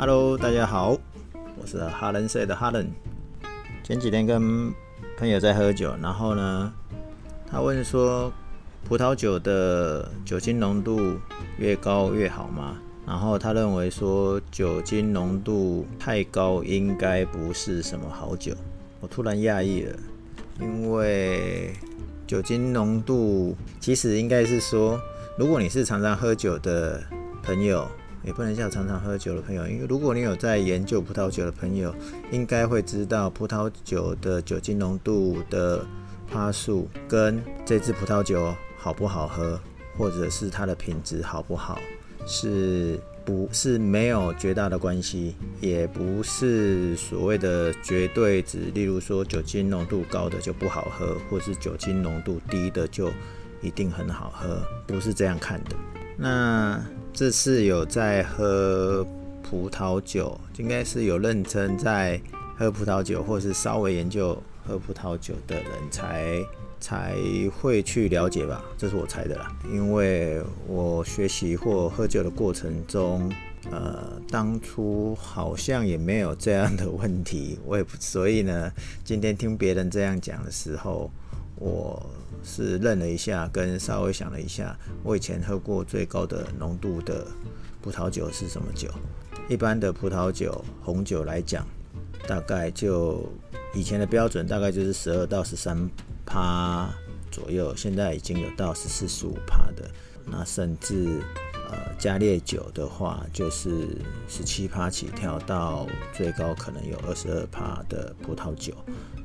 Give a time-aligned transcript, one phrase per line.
[0.00, 0.96] Hello，大家好，
[1.60, 2.88] 我是哈伦社的哈伦。
[3.82, 4.72] 前几天跟
[5.16, 6.72] 朋友在喝酒，然后呢，
[7.50, 8.32] 他问说，
[8.84, 11.18] 葡萄酒的酒精浓度
[11.58, 12.76] 越高越好吗？
[13.04, 18.54] 然后他认为说，酒精浓度太高应该不是什么好酒。
[19.00, 19.96] 我突然讶异了，
[20.60, 21.72] 因为
[22.24, 25.00] 酒精浓度其实应该是说，
[25.36, 27.02] 如果你是常常喝酒的
[27.42, 27.84] 朋友。
[28.22, 31.94] 也不能叫常常喝酒的朋友，因为如果你有在研究葡萄酒的朋友，
[32.30, 35.84] 应该会知道葡萄酒的酒精浓度的
[36.30, 39.58] 趴数跟这支葡萄酒好不好喝，
[39.96, 41.78] 或者是它的品质好不好，
[42.26, 48.58] 是不是没有绝大的关系，也不是所谓的绝对值。
[48.74, 53.10] 例如说酒精浓度高的就不好喝，或是酒精浓度低的就
[53.62, 55.76] 一定很好喝，不是这样看的。
[56.20, 59.06] 那这次有在喝
[59.40, 62.20] 葡萄酒，应该是有认真在
[62.56, 66.42] 喝葡萄酒，或是稍微研究喝葡萄酒的人才
[66.80, 67.14] 才
[67.56, 69.56] 会去了解吧，这是我猜的啦。
[69.72, 73.32] 因为我学习或喝酒的过程中，
[73.70, 78.72] 呃，当初好像也没有这样的问题，我也不，所以呢，
[79.04, 81.08] 今天听别人这样讲的时候，
[81.58, 82.04] 我。
[82.44, 87.26] 是认了一下，跟稍微想了一下，我以前喝过最高的浓度的
[87.82, 88.88] 葡萄酒是什么酒？
[89.48, 91.66] 一般的葡萄酒，红酒来讲，
[92.28, 93.28] 大概就
[93.74, 95.90] 以前的标准大概就是十二到十三
[96.24, 96.88] 趴
[97.30, 99.90] 左右，现在已经有到十四十五趴的，
[100.24, 101.20] 那甚至。
[101.70, 103.88] 呃，加烈酒的话，就是
[104.26, 108.72] 十七趴起跳到最高可能有二十二趴的葡萄酒，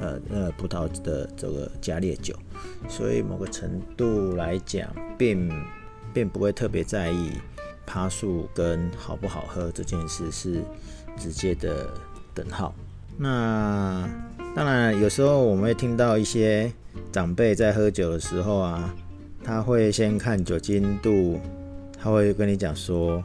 [0.00, 2.34] 呃，那葡萄的这个加烈酒，
[2.88, 5.50] 所以某个程度来讲，并
[6.12, 7.32] 并不会特别在意
[7.86, 10.62] 趴数跟好不好喝这件事是
[11.16, 11.88] 直接的
[12.34, 12.74] 等号。
[13.16, 14.08] 那
[14.54, 16.72] 当然，有时候我们会听到一些
[17.10, 18.94] 长辈在喝酒的时候啊，
[19.42, 21.40] 他会先看酒精度。
[21.98, 23.24] 他会跟你讲说，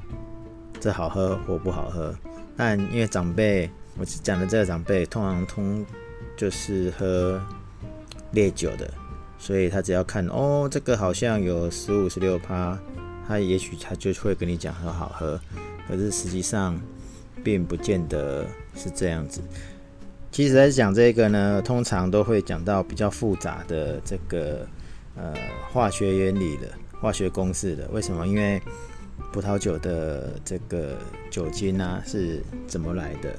[0.79, 2.15] 这好喝或不好喝。
[2.57, 5.85] 但因为长辈，我讲的这个长辈通常通
[6.41, 7.39] 就是喝
[8.31, 8.91] 烈酒的，
[9.37, 12.75] 所以他只要看哦，这个好像有十五、十六趴，
[13.27, 15.39] 他也许他就会跟你讲很好喝。
[15.87, 16.81] 可是实际上
[17.43, 18.43] 并不见得
[18.75, 19.39] 是这样子。
[20.31, 24.67] 其实，在讲这个呢，通常都会讲到比较复杂的这个
[25.15, 25.35] 呃
[25.71, 26.67] 化学原理的。
[26.99, 28.25] 化学公式的为什么？
[28.25, 28.59] 因为
[29.31, 30.97] 葡萄酒的这个
[31.29, 33.31] 酒精啊是怎么来的？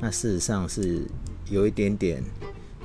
[0.00, 1.06] 那事实上是
[1.50, 2.22] 有一点点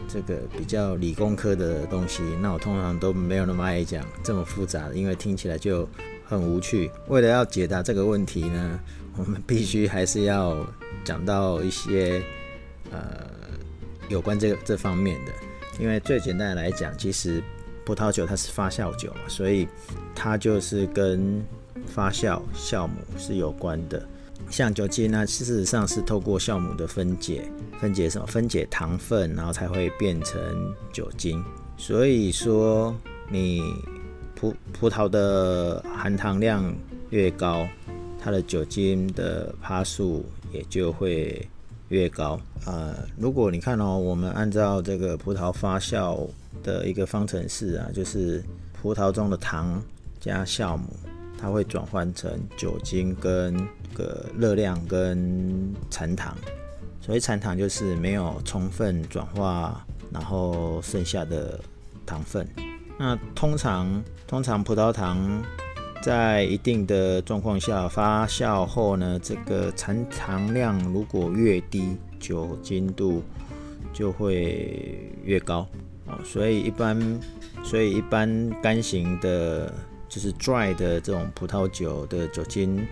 [0.07, 2.23] 这个比较理工科的东西。
[2.41, 5.87] 那我通常都没有那么爱讲这么复杂的，因为听起来就
[6.25, 6.89] 很无趣。
[7.07, 8.79] 为了要解答这个问题呢，
[9.17, 10.65] 我们必须还是要
[11.03, 12.21] 讲到一些
[12.91, 12.99] 呃
[14.09, 15.31] 有关这个这方面的。
[15.79, 17.43] 因为最简单来讲，其实。
[17.85, 19.67] 葡萄酒它是发酵酒嘛，所以
[20.15, 21.43] 它就是跟
[21.85, 24.07] 发酵酵母是有关的。
[24.53, 27.49] 像酒精呢，事实上是透过酵母的分解，
[27.81, 28.27] 分解什么？
[28.27, 30.39] 分解糖分，然后才会变成
[30.91, 31.43] 酒精。
[31.75, 32.95] 所以说，
[33.31, 33.63] 你
[34.35, 36.71] 葡葡萄的含糖量
[37.09, 37.67] 越高，
[38.21, 41.49] 它的酒精的趴数也就会
[41.89, 42.39] 越高。
[42.67, 46.27] 呃，如果你看哦，我们按照这个葡萄发酵。
[46.61, 48.41] 的一个方程式啊，就是
[48.71, 49.83] 葡萄中的糖
[50.21, 50.87] 加酵母，
[51.43, 53.53] 它会转换成酒精跟
[53.93, 56.33] 个热量跟残糖，
[57.01, 61.59] 所以残糖就是没有充分转化，然后剩下的
[62.05, 62.47] 糖分。
[62.97, 65.43] 那通常通常葡萄糖
[66.01, 73.21] 在一定的状况下发酵后呢，这个残糖量如果越低，酒精度
[73.91, 75.67] 就会越高。
[76.23, 77.19] 所以一般，
[77.65, 79.73] 所以一般干型的，
[80.13, 82.85] 就是 dry 的这种葡萄酒的酒精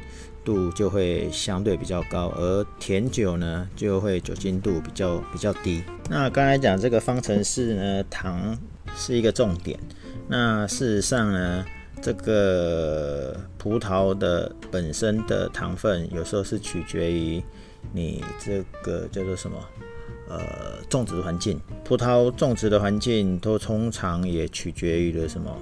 [0.43, 5.83] 度就会相对比较高，而甜酒呢就会酒精度比较比较低。
[6.09, 8.57] 那刚才讲这个方程式呢，糖
[8.95, 9.79] 是一个重点。
[10.27, 11.63] 那事实上呢，
[12.01, 17.43] 这个葡萄的本身的糖分有时候是取决于
[17.93, 19.57] 你这个叫做什么？
[20.27, 25.55] 呃，种植环境，葡萄种植的环境都通常也取决于了什么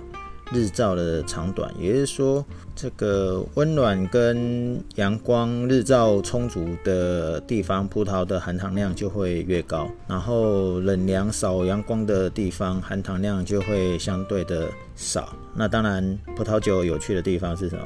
[0.52, 15.36] 日照的长短，也就是说，这个温暖跟阳光日照充足的地方，葡萄的含糖量就会越高；然后冷凉少阳光的地方，含糖量就会相对的少。
[15.56, 17.84] 那当然，葡萄酒有趣的地方是什么？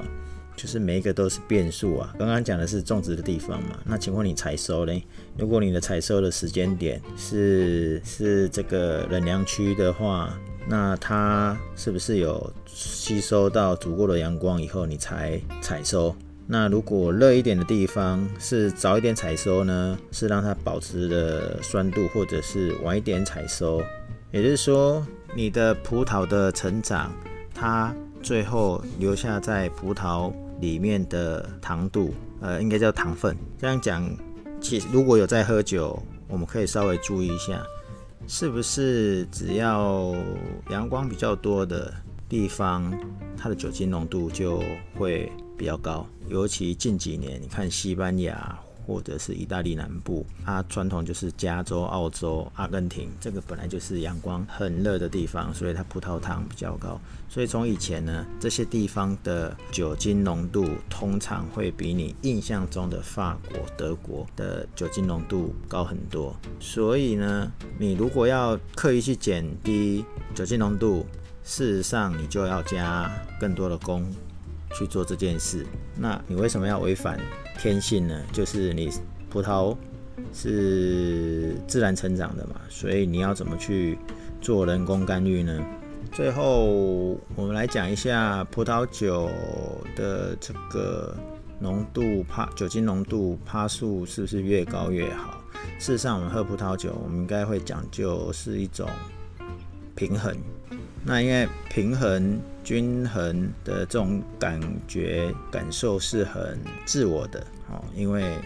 [0.55, 2.13] 就是每一个都是变数啊。
[2.17, 5.03] 刚刚讲的是种植的地方嘛，那请问你采收呢？
[5.35, 10.31] 如果你的采收的时间点是是这个冷凉区的话，
[10.67, 16.15] 那它是不是有吸收到足够的阳光以后你才采收？
[16.45, 19.97] 那如果热一点的地方是早一点采收呢？
[20.11, 23.81] 是让它保持的酸度，或者是晚一点采收？
[24.31, 25.05] 也就是说，
[25.35, 27.13] 你的葡萄的成长，
[27.53, 33.37] 它最后留下在葡萄里面的糖度，呃，应该叫糖分。
[33.57, 34.09] 这样讲，
[34.59, 37.63] 其实如果有在喝酒，我们可以稍微注意一下，
[38.27, 40.15] 是不是只要
[40.69, 41.93] 阳光比较多的
[42.27, 42.91] 地方，
[43.37, 44.63] 它的酒精浓度就
[44.97, 46.05] 会比较高。
[46.29, 48.57] 尤其近几年，你看西班牙。
[48.85, 56.99] 或者是意大利南部，它传统就是加州、澳洲、阿根廷，这个本来就是阳光很热的地方，所以它葡萄糖比较高。
[57.29, 66.35] 所以从以前呢，这些地方的酒精浓度通常会比你印象中的法国、德国的酒精浓度高很多。
[66.59, 71.05] 所以呢，你如果要刻意去减低酒精浓度，
[71.43, 74.05] 事实上你就要加更多的工。
[74.73, 75.65] 去做这件事，
[75.95, 77.19] 那你为什么要违反
[77.59, 78.19] 天性呢？
[78.31, 78.89] 就是你
[79.29, 79.77] 葡萄
[80.33, 83.97] 是自然成长的嘛，所以你要怎么去
[84.41, 85.63] 做人工干预呢？
[86.11, 86.65] 最后
[87.35, 89.29] 我们来讲一下葡萄酒
[89.95, 91.15] 的这个
[91.59, 95.39] 浓度帕酒精浓度帕数是不是越高越好？
[95.79, 98.89] 事实上，我们喝葡萄酒，我们应该会讲究是一种
[99.95, 100.35] 平衡。
[101.05, 102.39] 那因为平衡。
[102.63, 108.37] 均衡的这种感觉感受是很自我的，哦，因为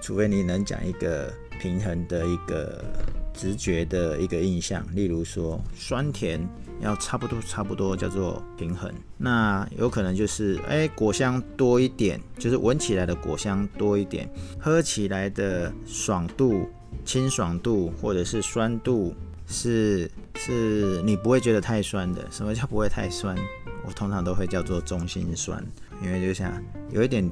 [0.00, 2.82] 除非你能讲一个平衡的一个
[3.34, 6.40] 直觉的一个印象，例如说酸甜
[6.80, 16.66] 要差不多差不多叫做平衡，那有可能就是哎果香多一点，就是闻起来的果香多一点，喝起来的爽度、
[17.04, 19.14] 清爽度或者是酸度
[19.46, 22.26] 是是你不会觉得太酸的。
[22.30, 23.36] 什么叫不会太酸？
[23.86, 25.64] 我通常都会叫做中心酸，
[26.02, 26.52] 因为就像
[26.90, 27.30] 有一点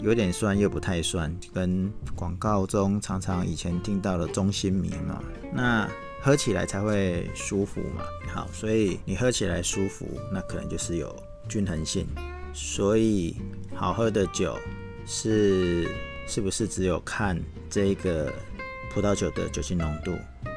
[0.00, 5.22] 有一点酸又不太酸，跟广告中常常以前听到的中心名嘛，
[5.52, 5.86] 那
[6.22, 8.02] 喝起来才会舒服嘛。
[8.32, 11.14] 好，所以你喝起来舒服，那可能就是有
[11.48, 12.06] 均衡性。
[12.54, 13.36] 所以
[13.74, 14.58] 好喝的酒
[15.06, 15.88] 是
[16.26, 17.38] 是不是只有看
[17.68, 18.32] 这个
[18.92, 20.12] 葡萄酒的酒精浓度？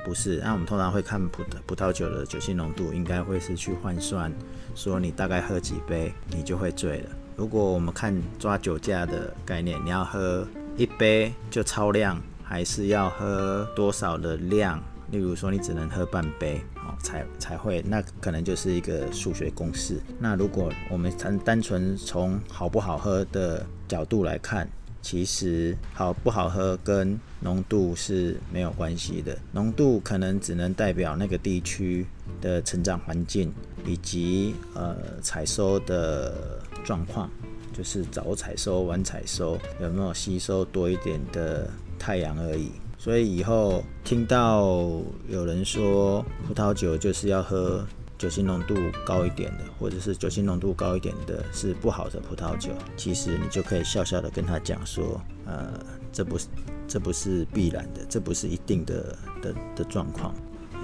[0.06, 4.32] 不是，那我们通常会看葡葡萄酒的酒精浓度，应该会是去换算，
[4.76, 7.10] 说你大概喝几杯，你就会醉了。
[7.36, 10.48] 如果我们看抓酒驾的概念，你要喝
[10.78, 14.80] 一杯就超量，还是要喝多少的量？
[15.10, 20.00] 例如说你只能喝半杯，哦，才才会，那可能就是一个数学公式。
[20.20, 24.70] 那如果我们单单纯从好不好喝的角度来看。
[25.06, 32.08] 其实好不好喝跟浓度是没有关系的，浓度可能只能代表那个地区
[32.42, 33.54] 的成长环境
[33.86, 37.30] 以及呃采收的状况，
[37.72, 41.70] 就是早采收晚采收有没有吸收多一点的
[42.00, 42.72] 太阳而已。
[42.98, 44.64] 所以以后听到
[45.30, 47.86] 有人说葡萄酒就是要喝。
[48.18, 48.76] 酒精浓度
[49.06, 52.72] 高一点的，或者是酒精浓度高一点的，是不好的葡萄酒。
[52.96, 55.74] 其实你就可以笑笑的跟他讲说，呃，
[56.12, 56.48] 这不是，
[56.88, 60.34] 这不是必然的，这不是一定的的的状况。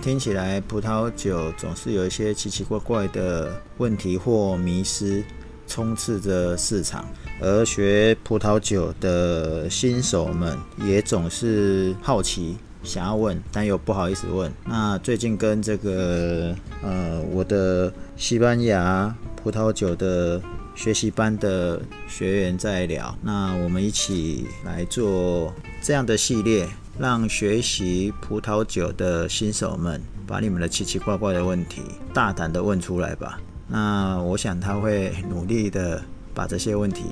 [0.02, 5.24] 听起来葡萄酒总是有一些奇奇怪怪的问题或迷失
[5.68, 7.06] 充斥着市场，
[7.40, 12.58] 而学葡萄酒的新手们也总是好奇。
[12.84, 14.52] 想要问，但又不好意思问。
[14.66, 20.42] 那最近跟这个呃我的西班牙葡萄酒的
[20.76, 31.82] 学习班的学员在聊，那我们一起来做这样的系列，让学习葡萄酒的新手们把你们的奇奇怪怪的问题
[32.14, 33.40] 大胆的问出来吧。
[33.68, 36.02] 那我想他会努力的
[36.34, 37.04] 把这些问题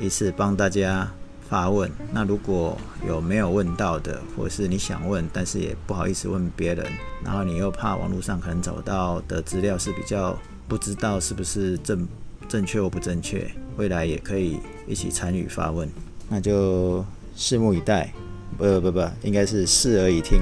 [0.00, 1.10] 一次帮大家。
[1.48, 2.76] 发问，那如果
[3.06, 6.86] 有没有问到的，或是你想问，但是也不好意思问别人，
[7.24, 10.38] 然后你又怕网络上可能找到的资料是比较
[10.68, 12.06] 不知道是不是正
[12.48, 15.88] 正确或不正确，未来也可以一起参与发问，
[16.28, 17.04] 那就
[17.36, 18.12] 拭目以待，
[18.58, 20.40] 不不不，应该是视而以听，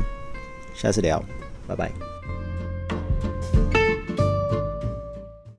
[0.75, 1.23] 下次聊，
[1.69, 2.16] 拜拜。